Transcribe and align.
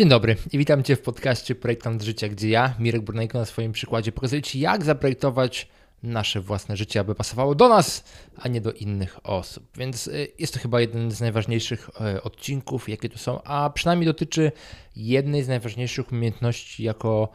Dzień 0.00 0.08
dobry 0.08 0.36
i 0.52 0.58
witam 0.58 0.82
Cię 0.82 0.96
w 0.96 1.02
podcaście 1.02 1.54
Projektant 1.54 2.02
Życia, 2.02 2.28
gdzie 2.28 2.48
ja, 2.48 2.74
Mirek 2.78 3.02
Brunejko, 3.02 3.38
na 3.38 3.44
swoim 3.44 3.72
przykładzie 3.72 4.12
pokazuję 4.12 4.42
Ci, 4.42 4.60
jak 4.60 4.84
zaprojektować 4.84 5.68
nasze 6.02 6.40
własne 6.40 6.76
życie, 6.76 7.00
aby 7.00 7.14
pasowało 7.14 7.54
do 7.54 7.68
nas, 7.68 8.04
a 8.36 8.48
nie 8.48 8.60
do 8.60 8.72
innych 8.72 9.26
osób. 9.26 9.64
Więc 9.76 10.06
y, 10.06 10.28
jest 10.38 10.54
to 10.54 10.60
chyba 10.60 10.80
jeden 10.80 11.10
z 11.10 11.20
najważniejszych 11.20 11.90
y, 12.16 12.22
odcinków, 12.22 12.88
jakie 12.88 13.08
tu 13.08 13.18
są, 13.18 13.42
a 13.42 13.70
przynajmniej 13.70 14.06
dotyczy 14.06 14.52
jednej 14.96 15.42
z 15.42 15.48
najważniejszych 15.48 16.12
umiejętności, 16.12 16.82
jako 16.82 17.28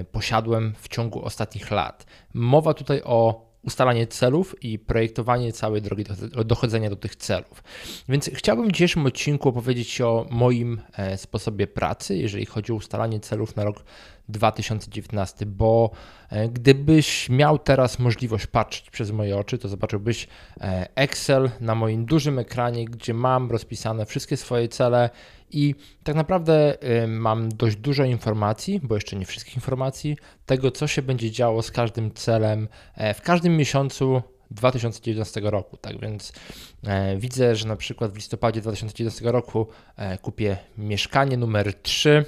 y, 0.00 0.04
posiadłem 0.04 0.74
w 0.78 0.88
ciągu 0.88 1.24
ostatnich 1.24 1.70
lat. 1.70 2.06
Mowa 2.34 2.74
tutaj 2.74 3.02
o 3.04 3.45
ustalanie 3.66 4.06
celów 4.06 4.64
i 4.64 4.78
projektowanie 4.78 5.52
całej 5.52 5.82
drogi 5.82 6.04
do 6.04 6.44
dochodzenia 6.44 6.90
do 6.90 6.96
tych 6.96 7.16
celów. 7.16 7.62
Więc 8.08 8.30
chciałbym 8.34 8.68
w 8.68 8.72
dzisiejszym 8.72 9.06
odcinku 9.06 9.48
opowiedzieć 9.48 10.00
o 10.00 10.26
moim 10.30 10.80
e, 10.92 11.18
sposobie 11.18 11.66
pracy, 11.66 12.16
jeżeli 12.16 12.46
chodzi 12.46 12.72
o 12.72 12.74
ustalanie 12.74 13.20
celów 13.20 13.56
na 13.56 13.64
rok 13.64 13.84
2019, 14.28 15.46
bo 15.46 15.90
e, 16.30 16.48
gdybyś 16.48 17.28
miał 17.28 17.58
teraz 17.58 17.98
możliwość 17.98 18.46
patrzeć 18.46 18.90
przez 18.90 19.10
moje 19.10 19.36
oczy, 19.36 19.58
to 19.58 19.68
zobaczyłbyś 19.68 20.28
e, 20.60 20.88
Excel 20.94 21.50
na 21.60 21.74
moim 21.74 22.04
dużym 22.04 22.38
ekranie, 22.38 22.84
gdzie 22.84 23.14
mam 23.14 23.50
rozpisane 23.50 24.06
wszystkie 24.06 24.36
swoje 24.36 24.68
cele 24.68 25.10
i 25.50 25.74
tak 26.04 26.16
naprawdę 26.16 26.82
e, 26.82 27.06
mam 27.06 27.48
dość 27.48 27.76
dużo 27.76 28.04
informacji, 28.04 28.80
bo 28.82 28.94
jeszcze 28.94 29.16
nie 29.16 29.26
wszystkich 29.26 29.54
informacji, 29.54 30.16
tego 30.46 30.70
co 30.70 30.86
się 30.86 31.02
będzie 31.02 31.30
działo 31.30 31.62
z 31.62 31.70
każdym 31.70 32.14
celem 32.14 32.68
w 33.14 33.22
każdym 33.22 33.56
miesiącu 33.56 34.22
2019 34.50 35.40
roku. 35.44 35.76
Tak 35.76 36.00
więc 36.00 36.32
e, 36.84 37.16
widzę, 37.16 37.56
że 37.56 37.68
na 37.68 37.76
przykład 37.76 38.12
w 38.12 38.16
listopadzie 38.16 38.60
2019 38.60 39.32
roku 39.32 39.66
e, 39.96 40.18
kupię 40.18 40.56
mieszkanie 40.78 41.36
numer 41.36 41.74
3 41.74 42.24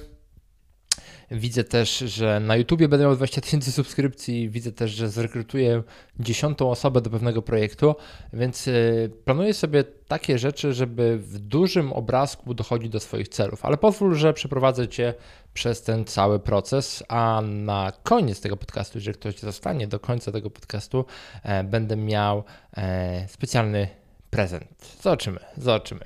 Widzę 1.31 1.65
też, 1.65 1.99
że 1.99 2.41
na 2.41 2.57
YouTubie 2.57 2.89
będę 2.89 3.05
miał 3.05 3.17
20 3.17 3.41
tysięcy 3.41 3.73
subskrypcji. 3.73 4.51
Widzę 4.51 4.73
też, 4.73 4.91
że 4.91 5.09
zrekrutuję 5.09 5.83
dziesiątą 6.21 6.71
osobę 6.71 7.01
do 7.01 7.11
pewnego 7.11 7.43
projektu, 7.43 7.95
więc 8.33 8.69
y, 8.69 9.11
planuję 9.25 9.55
sobie 9.55 9.85
takie 9.85 10.39
rzeczy, 10.39 10.73
żeby 10.73 11.19
w 11.19 11.39
dużym 11.39 11.93
obrazku 11.93 12.55
dochodzić 12.55 12.89
do 12.89 13.01
swoich 13.01 13.29
celów. 13.29 13.65
Ale 13.65 13.77
pozwól, 13.77 14.15
że 14.15 14.33
przeprowadzę 14.33 14.89
Cię 14.89 15.15
przez 15.55 15.83
ten 15.83 16.05
cały 16.05 16.39
proces, 16.39 17.05
a 17.09 17.43
na 17.45 17.93
koniec 18.03 18.41
tego 18.41 18.57
podcastu, 18.57 18.99
jeżeli 18.99 19.19
ktoś 19.19 19.39
zostanie 19.39 19.87
do 19.87 20.01
końca 20.01 20.33
tego 20.33 20.51
podcastu, 20.51 21.05
e, 21.43 21.65
będę 21.65 21.97
miał 21.97 22.45
e, 22.77 23.29
specjalny 23.29 23.89
prezent. 24.31 24.97
Zobaczymy, 25.01 25.41
zobaczymy. 25.57 26.01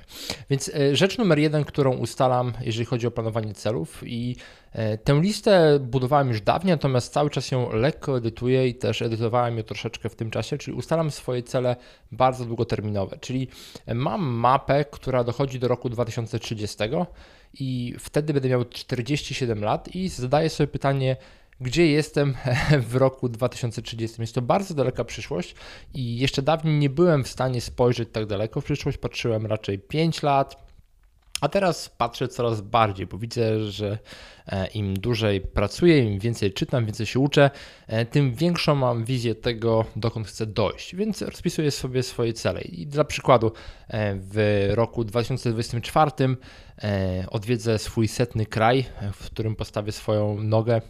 Więc 0.49 0.71
e, 0.75 0.95
rzecz 0.95 1.17
numer 1.17 1.39
jeden, 1.39 1.63
którą 1.63 1.97
ustalam, 1.97 2.53
jeżeli 2.61 2.85
chodzi 2.85 3.07
o 3.07 3.11
planowanie 3.11 3.53
celów 3.53 4.03
i 4.05 4.35
e, 4.71 4.97
tę 4.97 5.21
listę 5.21 5.79
budowałem 5.79 6.27
już 6.27 6.41
dawniej, 6.41 6.73
natomiast 6.73 7.13
cały 7.13 7.29
czas 7.29 7.51
ją 7.51 7.71
lekko 7.71 8.17
edytuję 8.17 8.67
i 8.67 8.75
też 8.75 9.01
edytowałem 9.01 9.57
ją 9.57 9.63
troszeczkę 9.63 10.09
w 10.09 10.15
tym 10.15 10.31
czasie, 10.31 10.57
czyli 10.57 10.77
ustalam 10.77 11.11
swoje 11.11 11.43
cele 11.43 11.75
bardzo 12.11 12.45
długoterminowe, 12.45 13.17
czyli 13.21 13.47
mam 13.93 14.21
mapę, 14.21 14.85
która 14.85 15.23
dochodzi 15.23 15.59
do 15.59 15.67
roku 15.67 15.89
2030 15.89 16.77
i 17.59 17.95
wtedy 17.99 18.33
będę 18.33 18.49
miał 18.49 18.65
47 18.65 19.63
lat 19.63 19.95
i 19.95 20.09
zadaję 20.09 20.49
sobie 20.49 20.67
pytanie, 20.67 21.15
gdzie 21.61 21.87
jestem 21.87 22.33
w 22.89 22.95
roku 22.95 23.29
2030. 23.29 24.21
Jest 24.21 24.35
to 24.35 24.41
bardzo 24.41 24.73
daleka 24.73 25.03
przyszłość 25.03 25.55
i 25.93 26.17
jeszcze 26.17 26.41
dawniej 26.41 26.79
nie 26.79 26.89
byłem 26.89 27.23
w 27.23 27.27
stanie 27.27 27.61
spojrzeć 27.61 28.09
tak 28.11 28.25
daleko 28.25 28.61
w 28.61 28.65
przyszłość, 28.65 28.97
patrzyłem 28.97 29.45
raczej 29.45 29.79
5 29.79 30.23
lat, 30.23 30.63
a 31.43 31.49
teraz 31.49 31.89
patrzę 31.89 32.27
coraz 32.27 32.61
bardziej, 32.61 33.07
bo 33.07 33.17
widzę, 33.17 33.59
że 33.71 33.97
e, 34.47 34.67
im 34.67 34.93
dłużej 34.93 35.41
pracuję, 35.41 35.99
im 35.99 36.19
więcej 36.19 36.53
czytam, 36.53 36.85
więcej 36.85 37.05
się 37.05 37.19
uczę, 37.19 37.49
e, 37.87 38.05
tym 38.05 38.33
większą 38.33 38.75
mam 38.75 39.05
wizję 39.05 39.35
tego, 39.35 39.85
dokąd 39.95 40.27
chcę 40.27 40.45
dojść. 40.45 40.95
Więc 40.95 41.21
rozpisuję 41.21 41.71
sobie 41.71 42.03
swoje 42.03 42.33
cele. 42.33 42.61
I 42.61 42.87
dla 42.87 43.03
przykładu, 43.03 43.51
e, 43.87 44.15
w 44.15 44.67
roku 44.73 45.03
2024 45.03 46.11
odwiedzę 47.27 47.79
swój 47.79 48.07
setny 48.07 48.45
kraj, 48.45 48.85
w 49.13 49.25
którym 49.25 49.55
postawię 49.55 49.91
swoją 49.91 50.43
nogę 50.43 50.81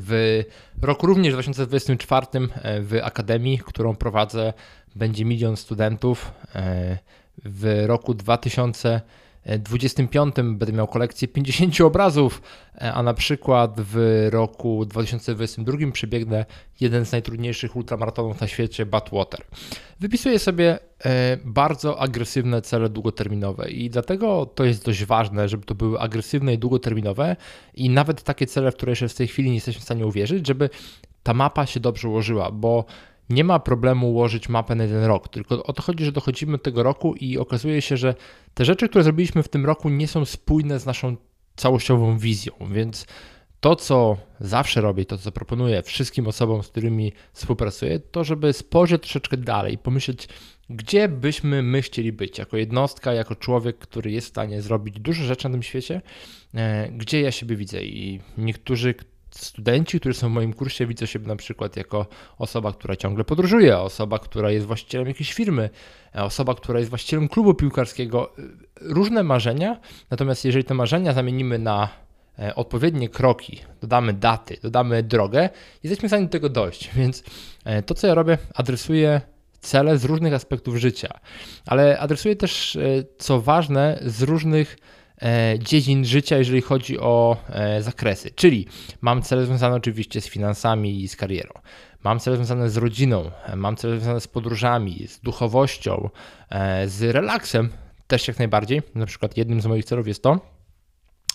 w 0.00 0.42
roku 0.82 1.06
również 1.06 1.32
2024 1.32 2.26
e, 2.62 2.80
w 2.82 3.00
Akademii, 3.02 3.58
którą 3.58 3.96
prowadzę, 3.96 4.52
będzie 4.96 5.24
milion 5.24 5.56
studentów. 5.56 6.32
E, 6.54 6.98
w 7.44 7.84
roku 7.86 8.14
2000 8.14 9.00
25 9.58 10.34
będę 10.34 10.72
miał 10.72 10.88
kolekcję 10.88 11.28
50 11.28 11.80
obrazów, 11.80 12.42
e, 12.74 12.92
a 12.92 13.02
na 13.02 13.14
przykład 13.14 13.80
w 13.80 14.28
roku 14.30 14.84
2022 14.86 15.92
przebiegnę 15.92 16.44
jeden 16.80 17.06
z 17.06 17.12
najtrudniejszych 17.12 17.76
ultramaratonów 17.76 18.40
na 18.40 18.46
świecie, 18.46 18.86
Badwater. 18.86 19.40
Wypisuję 20.00 20.38
sobie 20.38 20.78
e, 21.04 21.38
bardzo 21.44 22.00
agresywne 22.00 22.62
cele 22.62 22.88
długoterminowe 22.88 23.70
i 23.70 23.90
dlatego 23.90 24.46
to 24.46 24.64
jest 24.64 24.84
dość 24.84 25.04
ważne, 25.04 25.48
żeby 25.48 25.64
to 25.64 25.74
były 25.74 26.00
agresywne 26.00 26.54
i 26.54 26.58
długoterminowe 26.58 27.36
i 27.74 27.90
nawet 27.90 28.22
takie 28.22 28.46
cele, 28.46 28.70
w 28.70 28.74
które 28.76 28.92
jeszcze 28.92 29.08
w 29.08 29.14
tej 29.14 29.28
chwili 29.28 29.48
nie 29.48 29.54
jesteśmy 29.54 29.80
w 29.80 29.84
stanie 29.84 30.06
uwierzyć, 30.06 30.46
żeby 30.46 30.70
ta 31.22 31.34
mapa 31.34 31.66
się 31.66 31.80
dobrze 31.80 32.08
ułożyła, 32.08 32.50
bo 32.50 32.84
nie 33.30 33.44
ma 33.44 33.58
problemu 33.58 34.10
ułożyć 34.10 34.48
mapę 34.48 34.74
na 34.74 34.84
jeden 34.84 35.04
rok, 35.04 35.28
tylko 35.28 35.64
o 35.64 35.72
to 35.72 35.82
chodzi, 35.82 36.04
że 36.04 36.12
dochodzimy 36.12 36.52
do 36.52 36.58
tego 36.58 36.82
roku 36.82 37.14
i 37.14 37.38
okazuje 37.38 37.82
się, 37.82 37.96
że 37.96 38.14
te 38.54 38.64
rzeczy, 38.64 38.88
które 38.88 39.04
zrobiliśmy 39.04 39.42
w 39.42 39.48
tym 39.48 39.66
roku, 39.66 39.88
nie 39.88 40.08
są 40.08 40.24
spójne 40.24 40.80
z 40.80 40.86
naszą 40.86 41.16
całościową 41.56 42.18
wizją, 42.18 42.52
więc 42.70 43.06
to, 43.60 43.76
co 43.76 44.16
zawsze 44.40 44.80
robię, 44.80 45.04
to, 45.04 45.18
co 45.18 45.32
proponuję 45.32 45.82
wszystkim 45.82 46.26
osobom, 46.26 46.62
z 46.62 46.68
którymi 46.68 47.12
współpracuję, 47.32 48.00
to 48.00 48.24
żeby 48.24 48.52
spojrzeć 48.52 49.02
troszeczkę 49.02 49.36
dalej, 49.36 49.78
pomyśleć, 49.78 50.28
gdzie 50.70 51.08
byśmy 51.08 51.62
my 51.62 51.82
chcieli 51.82 52.12
być, 52.12 52.38
jako 52.38 52.56
jednostka, 52.56 53.12
jako 53.12 53.36
człowiek, 53.36 53.78
który 53.78 54.10
jest 54.10 54.26
w 54.26 54.30
stanie 54.30 54.62
zrobić 54.62 55.00
dużo 55.00 55.24
rzeczy 55.24 55.48
na 55.48 55.52
tym 55.52 55.62
świecie, 55.62 56.02
e, 56.54 56.88
gdzie 56.88 57.20
ja 57.20 57.30
siebie 57.30 57.56
widzę. 57.56 57.84
I 57.84 58.20
niektórzy, 58.38 58.94
studenci, 59.34 60.00
którzy 60.00 60.14
są 60.14 60.28
w 60.28 60.32
moim 60.32 60.52
kursie, 60.52 60.86
widzą 60.86 61.06
się 61.06 61.18
na 61.18 61.36
przykład 61.36 61.76
jako 61.76 62.06
osoba, 62.38 62.72
która 62.72 62.96
ciągle 62.96 63.24
podróżuje, 63.24 63.78
osoba, 63.78 64.18
która 64.18 64.50
jest 64.50 64.66
właścicielem 64.66 65.08
jakiejś 65.08 65.32
firmy, 65.32 65.70
osoba, 66.14 66.54
która 66.54 66.78
jest 66.78 66.90
właścicielem 66.90 67.28
klubu 67.28 67.54
piłkarskiego. 67.54 68.32
Różne 68.80 69.22
marzenia, 69.22 69.80
natomiast 70.10 70.44
jeżeli 70.44 70.64
te 70.64 70.74
marzenia 70.74 71.12
zamienimy 71.12 71.58
na 71.58 71.88
e, 72.38 72.54
odpowiednie 72.54 73.08
kroki, 73.08 73.60
dodamy 73.80 74.12
daty, 74.12 74.56
dodamy 74.62 75.02
drogę, 75.02 75.48
jesteśmy 75.82 76.08
w 76.08 76.10
stanie 76.10 76.24
do 76.24 76.32
tego 76.32 76.48
dojść. 76.48 76.90
Więc 76.96 77.22
e, 77.64 77.82
to, 77.82 77.94
co 77.94 78.06
ja 78.06 78.14
robię, 78.14 78.38
adresuję 78.54 79.20
cele 79.60 79.98
z 79.98 80.04
różnych 80.04 80.34
aspektów 80.34 80.76
życia, 80.76 81.20
ale 81.66 81.98
adresuję 81.98 82.36
też, 82.36 82.76
e, 82.76 82.80
co 83.18 83.40
ważne, 83.40 84.00
z 84.06 84.22
różnych 84.22 84.76
dziedzin 85.58 86.04
życia, 86.04 86.38
jeżeli 86.38 86.60
chodzi 86.60 86.98
o 86.98 87.36
e, 87.48 87.82
zakresy. 87.82 88.30
Czyli 88.30 88.66
mam 89.00 89.22
cele 89.22 89.46
związane 89.46 89.76
oczywiście 89.76 90.20
z 90.20 90.28
finansami 90.28 91.02
i 91.02 91.08
z 91.08 91.16
karierą. 91.16 91.52
Mam 92.04 92.20
cele 92.20 92.36
związane 92.36 92.70
z 92.70 92.76
rodziną, 92.76 93.30
e, 93.46 93.56
mam 93.56 93.76
cele 93.76 93.96
związane 93.96 94.20
z 94.20 94.28
podróżami, 94.28 95.06
z 95.08 95.20
duchowością, 95.20 96.10
z 96.86 97.02
relaksem 97.02 97.68
też 98.06 98.28
jak 98.28 98.38
najbardziej. 98.38 98.82
Na 98.94 99.06
przykład 99.06 99.36
jednym 99.36 99.60
z 99.60 99.66
moich 99.66 99.84
celów 99.84 100.08
jest 100.08 100.22
to, 100.22 100.40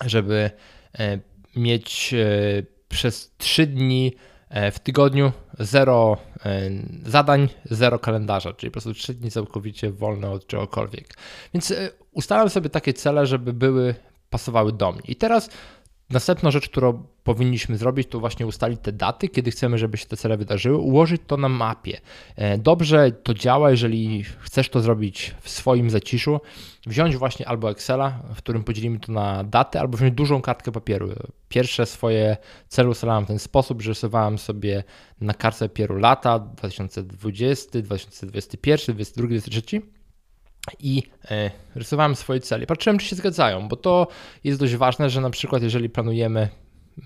żeby 0.06 0.52
mieć 1.56 2.16
przez 2.90 3.36
3 3.38 3.68
dni 3.68 4.14
w 4.72 4.80
tygodniu 4.80 5.32
zero 5.60 6.18
zadań, 7.06 7.50
zero 7.66 8.00
kalendarza, 8.00 8.54
czyli 8.54 8.72
po 8.72 8.74
prostu 8.74 8.94
3 8.94 9.14
dni 9.14 9.32
całkowicie 9.32 9.92
wolne 9.92 10.30
od 10.30 10.48
czegokolwiek. 10.48 11.18
Więc 11.54 11.74
ustalam 12.12 12.50
sobie 12.50 12.70
takie 12.70 12.94
cele, 12.94 13.26
żeby 13.26 13.54
były, 13.54 13.96
pasowały 14.30 14.74
do 14.74 14.92
mnie. 14.92 15.02
I 15.08 15.16
teraz 15.16 15.50
następna 16.10 16.52
rzecz, 16.52 16.70
którą 16.70 17.04
powinniśmy 17.24 17.78
zrobić, 17.78 18.08
to 18.08 18.20
właśnie 18.20 18.48
ustalić 18.48 18.80
te 18.82 18.92
daty, 18.92 19.30
kiedy 19.30 19.52
chcemy, 19.52 19.78
żeby 19.78 19.98
się 19.98 20.06
te 20.06 20.18
cele 20.18 20.38
wydarzyły, 20.38 20.78
ułożyć 20.78 21.22
to 21.28 21.38
na 21.38 21.50
mapie. 21.50 22.00
E, 22.36 22.58
dobrze 22.58 23.12
to 23.12 23.34
działa, 23.34 23.72
jeżeli 23.72 24.24
chcesz 24.24 24.70
to 24.70 24.82
zrobić 24.82 25.36
w 25.42 25.50
swoim 25.50 25.90
zaciszu, 25.90 26.40
wziąć 26.86 27.18
właśnie 27.18 27.48
albo 27.48 27.72
Excela, 27.72 28.20
w 28.36 28.38
którym 28.38 28.64
podzielimy 28.64 29.00
to 29.00 29.12
na 29.12 29.44
daty, 29.44 29.80
albo 29.80 29.98
wziąć 29.98 30.14
dużą 30.14 30.42
kartkę 30.42 30.72
papieru. 30.72 31.10
Pierwsze 31.50 31.86
swoje 31.86 32.38
cele 32.68 32.90
ustalałem 32.90 33.26
w 33.26 33.28
ten 33.28 33.40
sposób, 33.40 33.82
że 33.82 33.90
rysowałem 33.90 34.38
sobie 34.38 34.84
na 35.22 35.34
kartce 35.34 35.70
papieru 35.70 35.96
lata 35.96 36.40
2020, 36.40 37.82
2021, 37.82 38.96
2022, 38.96 39.28
2023 39.28 39.97
i 40.80 41.04
e, 41.32 41.52
rysowałem 41.76 42.16
swoje 42.16 42.40
cele. 42.40 42.66
Patrzyłem, 42.66 42.98
czy 42.98 43.06
się 43.06 43.16
zgadzają, 43.16 43.68
bo 43.68 43.76
to 43.76 44.08
jest 44.44 44.60
dość 44.60 44.76
ważne, 44.76 45.10
że 45.10 45.22
na 45.22 45.30
przykład 45.30 45.64
jeżeli 45.64 45.90
planujemy 45.90 46.50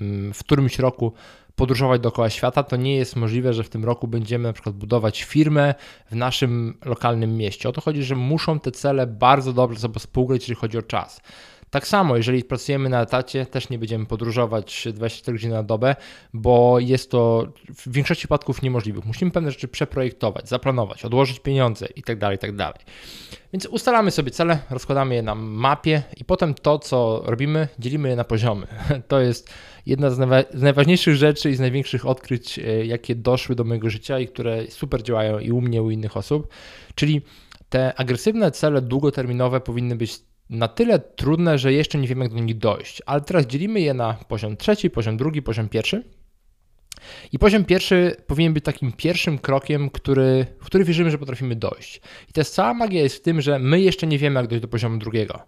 mm, 0.02 0.34
w 0.34 0.40
którymś 0.40 0.80
roku 0.80 1.13
podróżować 1.56 2.02
dookoła 2.02 2.30
świata, 2.30 2.63
to 2.63 2.75
nie 2.75 2.96
jest 2.96 3.16
możliwe, 3.16 3.54
że 3.54 3.63
w 3.63 3.69
tym 3.69 3.86
roku 3.86 4.08
będziemy 4.08 4.48
na 4.48 4.54
przykład 4.54 4.75
budować 4.75 5.24
firmę 5.24 5.75
w 6.12 6.16
naszym 6.16 6.78
lokalnym 6.86 7.38
mieście. 7.38 7.69
O 7.69 7.72
to 7.72 7.81
chodzi, 7.81 8.04
że 8.04 8.16
muszą 8.16 8.60
te 8.60 8.72
cele 8.72 9.08
bardzo 9.08 9.54
dobrze 9.54 9.80
sobie 9.80 10.00
współgrać, 10.00 10.42
jeżeli 10.42 10.60
chodzi 10.60 10.78
o 10.78 10.81
czas. 10.81 11.22
Tak 11.71 11.88
samo, 11.88 12.18
jeżeli 12.18 12.44
pracujemy 12.44 12.89
na 12.89 13.01
etacie, 13.01 13.45
też 13.45 13.69
nie 13.69 13.79
będziemy 13.79 14.06
podróżować 14.06 14.88
24 14.94 15.38
godziny 15.38 15.53
na 15.53 15.63
dobę, 15.63 15.95
bo 16.33 16.79
jest 16.79 17.12
to 17.12 17.47
w 17.69 17.91
większości 17.91 18.21
przypadków 18.21 18.62
niemożliwe. 18.62 19.01
Musimy 19.06 19.31
pewne 19.31 19.51
rzeczy 19.51 19.68
przeprojektować, 19.68 20.50
zaplanować, 20.50 21.06
odłożyć 21.06 21.39
pieniądze 21.39 21.88
itd., 21.95 22.19
tak 22.19 22.31
itd. 22.31 22.57
Tak 22.57 22.79
Więc 23.53 23.65
ustalamy 23.65 24.12
sobie 24.12 24.31
cele, 24.31 24.59
rozkładamy 24.69 25.15
je 25.15 25.21
na 25.21 25.35
mapie 25.35 26.03
i 26.18 26.25
potem 26.25 26.53
to, 26.53 26.79
co 26.79 27.21
robimy, 27.25 27.68
dzielimy 27.79 28.09
je 28.09 28.15
na 28.15 28.23
poziomy. 28.23 28.68
To 29.07 29.19
jest 29.19 29.53
jedna 29.85 30.09
z, 30.09 30.19
najważniejszych 30.53 31.15
rzeczy 31.15 31.50
i 31.50 31.56
z 31.56 31.59
największych 31.59 32.06
odkryć, 32.06 32.59
e, 32.59 32.85
jakie 32.85 33.15
doszły 33.15 33.56
do 33.56 33.63
mojego 33.63 33.89
życia 33.89 34.19
i 34.19 34.27
które 34.27 34.68
super 34.68 35.03
działają 35.03 35.39
i 35.39 35.51
u 35.51 35.62
mnie, 35.62 35.81
u 35.83 35.91
innych 35.91 36.18
osób. 36.18 36.47
Czyli 36.95 37.21
te 37.69 37.95
agresywne 37.95 38.51
cele 38.51 38.81
długoterminowe 38.81 39.62
powinny 39.62 39.95
być 39.95 40.31
na 40.51 40.68
tyle 40.68 41.00
trudne, 41.00 41.57
że 41.57 41.74
jeszcze 41.74 41.98
nie 41.98 42.07
wiemy, 42.07 42.25
jak 42.25 42.33
do 42.33 42.39
nich 42.39 42.57
dojść. 42.57 43.01
Ale 43.06 43.21
teraz 43.21 43.45
dzielimy 43.45 43.81
je 43.81 43.94
na 43.94 44.13
poziom 44.13 44.57
trzeci, 44.57 44.89
poziom 44.89 45.18
drugi, 45.18 45.42
poziom 45.42 45.69
pierwszy. 45.69 46.03
I 47.31 47.39
poziom 47.39 47.65
pierwszy 47.65 48.15
powinien 48.27 48.53
być 48.53 48.65
takim 48.65 48.92
pierwszym 48.92 49.38
krokiem, 49.38 49.89
który, 49.89 50.45
w 50.59 50.65
który 50.65 50.83
wierzymy, 50.83 51.12
że 51.12 51.18
potrafimy 51.18 51.56
dojść. 51.56 52.01
I 52.30 52.33
ta 52.33 52.44
cała 52.44 52.74
magia 52.74 53.01
jest 53.01 53.15
w 53.15 53.21
tym, 53.21 53.42
że 53.42 53.59
my 53.59 53.81
jeszcze 53.81 54.07
nie 54.07 54.18
wiemy, 54.18 54.39
jak 54.39 54.50
dojść 54.50 54.62
do 54.62 54.68
poziomu 54.68 54.98
drugiego. 54.98 55.39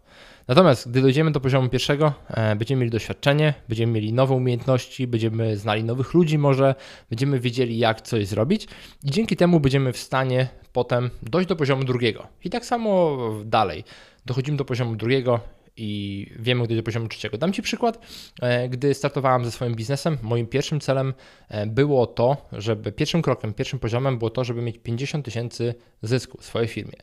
Natomiast 0.47 0.89
gdy 0.89 1.01
dojdziemy 1.01 1.31
do 1.31 1.39
poziomu 1.39 1.69
pierwszego, 1.69 2.13
e, 2.29 2.56
będziemy 2.56 2.79
mieli 2.79 2.91
doświadczenie, 2.91 3.53
będziemy 3.69 3.94
mieli 3.94 4.13
nowe 4.13 4.33
umiejętności, 4.33 5.07
będziemy 5.07 5.57
znali 5.57 5.83
nowych 5.83 6.13
ludzi 6.13 6.38
może, 6.38 6.75
będziemy 7.09 7.39
wiedzieli 7.39 7.77
jak 7.77 8.01
coś 8.01 8.27
zrobić 8.27 8.67
i 9.03 9.11
dzięki 9.11 9.35
temu 9.35 9.59
będziemy 9.59 9.94
w 9.94 9.97
stanie 9.97 10.47
potem 10.73 11.09
dojść 11.21 11.49
do 11.49 11.56
poziomu 11.56 11.83
drugiego. 11.83 12.27
I 12.44 12.49
tak 12.49 12.65
samo 12.65 13.17
dalej. 13.45 13.83
Dochodzimy 14.25 14.57
do 14.57 14.65
poziomu 14.65 14.95
drugiego, 14.95 15.39
i 15.77 16.27
wiemy, 16.39 16.63
gdy 16.63 16.75
do 16.75 16.83
poziomu 16.83 17.07
trzeciego. 17.07 17.37
Dam 17.37 17.53
Ci 17.53 17.61
przykład. 17.61 17.99
E, 18.41 18.69
gdy 18.69 18.93
startowałem 18.93 19.45
ze 19.45 19.51
swoim 19.51 19.75
biznesem, 19.75 20.17
moim 20.21 20.47
pierwszym 20.47 20.79
celem 20.79 21.13
e, 21.49 21.67
było 21.67 22.07
to, 22.07 22.37
żeby 22.51 22.91
pierwszym 22.91 23.21
krokiem, 23.21 23.53
pierwszym 23.53 23.79
poziomem 23.79 24.17
było 24.17 24.29
to, 24.29 24.43
żeby 24.43 24.61
mieć 24.61 24.77
50 24.77 25.25
tysięcy 25.25 25.75
zysku 26.01 26.37
w 26.37 26.45
swojej 26.45 26.67
firmie. 26.67 26.97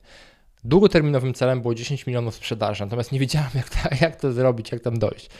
Długoterminowym 0.64 1.34
celem 1.34 1.62
było 1.62 1.74
10 1.74 2.06
milionów 2.06 2.34
sprzedaży, 2.34 2.84
natomiast 2.84 3.12
nie 3.12 3.20
wiedziałem, 3.20 3.50
jak, 3.54 3.68
to, 3.68 3.78
jak 4.00 4.16
to 4.16 4.32
zrobić, 4.32 4.72
jak 4.72 4.80
tam 4.80 4.98
dojść. 4.98 5.30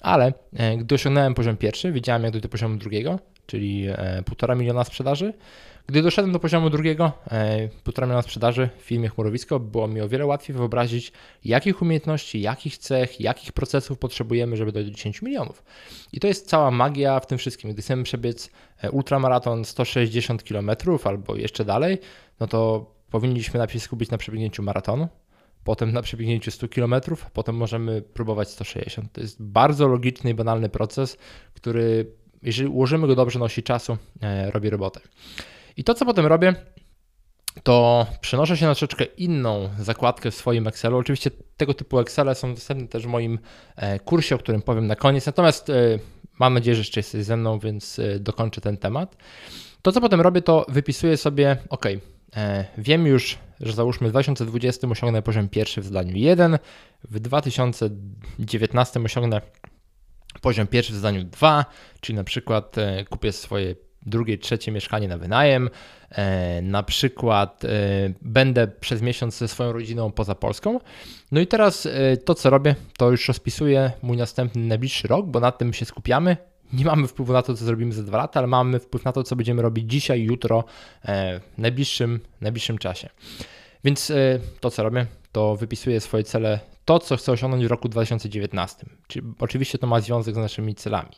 Ale 0.00 0.32
e, 0.56 0.76
gdy 0.76 0.94
osiągnąłem 0.94 1.34
poziom 1.34 1.56
pierwszy, 1.56 1.92
wiedziałem, 1.92 2.22
jak 2.22 2.32
dojść 2.32 2.42
do 2.42 2.48
poziomu 2.48 2.76
drugiego, 2.76 3.18
czyli 3.48 3.88
1,5 3.90 4.56
miliona 4.56 4.84
sprzedaży. 4.84 5.32
Gdy 5.86 6.02
doszedłem 6.02 6.32
do 6.32 6.38
poziomu 6.38 6.70
drugiego, 6.70 7.12
1,5 7.84 8.02
miliona 8.02 8.22
sprzedaży 8.22 8.68
w 8.78 8.82
firmie 8.82 9.08
Chmurowisko, 9.08 9.60
było 9.60 9.88
mi 9.88 10.00
o 10.00 10.08
wiele 10.08 10.26
łatwiej 10.26 10.56
wyobrazić, 10.56 11.12
jakich 11.44 11.82
umiejętności, 11.82 12.40
jakich 12.40 12.78
cech, 12.78 13.20
jakich 13.20 13.52
procesów 13.52 13.98
potrzebujemy, 13.98 14.56
żeby 14.56 14.72
dojść 14.72 14.90
do 14.90 14.96
10 14.96 15.22
milionów. 15.22 15.62
I 16.12 16.20
to 16.20 16.26
jest 16.26 16.48
cała 16.48 16.70
magia 16.70 17.20
w 17.20 17.26
tym 17.26 17.38
wszystkim. 17.38 17.72
Gdy 17.72 17.82
chcemy 17.82 18.02
przebiec 18.02 18.50
e, 18.82 18.90
ultramaraton 18.90 19.64
160 19.64 20.42
km 20.42 20.70
albo 21.04 21.36
jeszcze 21.36 21.64
dalej, 21.64 21.98
no 22.40 22.46
to 22.46 22.90
powinniśmy 23.10 23.58
najpierw 23.58 23.84
skupić 23.84 24.10
na 24.10 24.18
przebiegnięciu 24.18 24.62
maratonu, 24.62 25.08
potem 25.64 25.92
na 25.92 26.02
przebiegnięciu 26.02 26.50
100 26.50 26.68
km, 26.68 26.94
potem 27.32 27.56
możemy 27.56 28.02
próbować 28.02 28.50
160. 28.50 29.12
To 29.12 29.20
jest 29.20 29.42
bardzo 29.42 29.88
logiczny 29.88 30.30
i 30.30 30.34
banalny 30.34 30.68
proces, 30.68 31.18
który 31.54 32.12
jeżeli 32.42 32.68
ułożymy 32.68 33.06
go 33.06 33.14
dobrze, 33.14 33.38
nosi 33.38 33.62
czasu, 33.62 33.98
e, 34.22 34.50
robi 34.50 34.70
robotę. 34.70 35.00
I 35.76 35.84
to, 35.84 35.94
co 35.94 36.04
potem 36.04 36.26
robię, 36.26 36.54
to 37.62 38.06
przenoszę 38.20 38.56
się 38.56 38.66
na 38.66 38.74
troszeczkę 38.74 39.04
inną 39.04 39.70
zakładkę 39.78 40.30
w 40.30 40.34
swoim 40.34 40.66
Excelu. 40.66 40.98
Oczywiście 40.98 41.30
tego 41.56 41.74
typu 41.74 41.98
Excele 41.98 42.34
są 42.34 42.54
dostępne 42.54 42.88
też 42.88 43.02
w 43.02 43.06
moim 43.06 43.38
e, 43.76 43.98
kursie, 43.98 44.34
o 44.34 44.38
którym 44.38 44.62
powiem 44.62 44.86
na 44.86 44.96
koniec. 44.96 45.26
Natomiast 45.26 45.70
e, 45.70 45.98
mam 46.38 46.54
nadzieję, 46.54 46.74
że 46.74 46.80
jeszcze 46.80 47.00
jesteś 47.00 47.24
ze 47.24 47.36
mną, 47.36 47.58
więc 47.58 48.00
dokończę 48.20 48.60
ten 48.60 48.76
temat. 48.76 49.16
To, 49.82 49.92
co 49.92 50.00
potem 50.00 50.20
robię, 50.20 50.42
to 50.42 50.66
wypisuję 50.68 51.16
sobie, 51.16 51.56
ok, 51.68 51.86
wiem 52.78 53.06
już, 53.06 53.38
że 53.60 53.72
załóżmy 53.72 54.08
w 54.08 54.10
2020 54.10 54.88
osiągnę 54.88 55.22
poziom 55.22 55.48
pierwszy 55.48 55.80
w 55.80 55.84
zdaniu 55.84 56.16
1, 56.16 56.58
w 57.04 57.20
2019 57.20 59.00
osiągnę 59.00 59.40
poziom 60.40 60.66
pierwszy 60.66 60.92
w 60.92 60.96
zdaniu 60.96 61.24
2, 61.24 61.64
czyli 62.00 62.16
na 62.16 62.24
przykład 62.24 62.78
e, 62.78 63.04
kupię 63.04 63.32
swoje 63.32 63.74
drugie, 64.06 64.38
trzecie 64.38 64.72
mieszkanie 64.72 65.08
na 65.08 65.18
wynajem, 65.18 65.70
e, 66.10 66.62
na 66.62 66.82
przykład 66.82 67.64
e, 67.64 67.68
będę 68.22 68.68
przez 68.68 69.02
miesiąc 69.02 69.38
ze 69.38 69.48
swoją 69.48 69.72
rodziną 69.72 70.12
poza 70.12 70.34
Polską. 70.34 70.80
No 71.32 71.40
i 71.40 71.46
teraz 71.46 71.88
to, 72.24 72.34
co 72.34 72.50
robię, 72.50 72.74
to 72.98 73.10
już 73.10 73.28
rozpisuję 73.28 73.92
mój 74.02 74.16
następny, 74.16 74.66
najbliższy 74.66 75.08
rok, 75.08 75.26
bo 75.26 75.40
na 75.40 75.52
tym 75.52 75.72
się 75.72 75.84
skupiamy. 75.84 76.36
Nie 76.72 76.84
mamy 76.84 77.08
wpływu 77.08 77.32
na 77.32 77.42
to, 77.42 77.54
co 77.54 77.64
zrobimy 77.64 77.92
za 77.92 78.02
dwa 78.02 78.18
lata, 78.18 78.40
ale 78.40 78.46
mamy 78.46 78.78
wpływ 78.78 79.04
na 79.04 79.12
to, 79.12 79.22
co 79.22 79.36
będziemy 79.36 79.62
robić 79.62 79.90
dzisiaj, 79.90 80.22
jutro, 80.22 80.64
w 81.04 81.58
najbliższym, 81.58 82.20
najbliższym 82.40 82.78
czasie. 82.78 83.08
Więc 83.84 84.12
to, 84.60 84.70
co 84.70 84.82
robię, 84.82 85.06
to 85.32 85.56
wypisuję 85.56 86.00
swoje 86.00 86.24
cele 86.24 86.60
to, 86.88 86.98
co 86.98 87.16
chcę 87.16 87.32
osiągnąć 87.32 87.64
w 87.64 87.70
roku 87.70 87.88
2019. 87.88 88.86
Czyli 89.06 89.26
oczywiście 89.38 89.78
to 89.78 89.86
ma 89.86 90.00
związek 90.00 90.34
z 90.34 90.38
naszymi 90.38 90.74
celami. 90.74 91.10